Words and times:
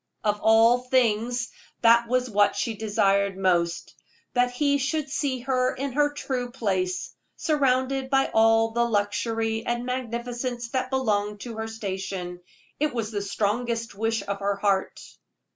Of 0.23 0.39
all 0.41 0.79
things, 0.79 1.51
that 1.81 2.07
was 2.07 2.27
what 2.27 2.55
she 2.55 2.73
desired 2.73 3.37
most, 3.37 3.93
that 4.33 4.49
he 4.49 4.79
should 4.79 5.11
see 5.11 5.41
her 5.41 5.75
in 5.75 5.91
her 5.91 6.11
true 6.11 6.49
place, 6.49 7.13
surrounded 7.35 8.09
by 8.09 8.31
all 8.33 8.71
the 8.71 8.83
luxury 8.83 9.63
and 9.63 9.85
magnificence 9.85 10.67
that 10.69 10.89
belonged 10.89 11.41
to 11.41 11.57
her 11.57 11.67
station. 11.67 12.41
It 12.79 12.95
was 12.95 13.11
the 13.11 13.21
strongest 13.21 13.93
wish 13.93 14.23
of 14.27 14.39
her 14.39 14.55
heart. 14.55 14.99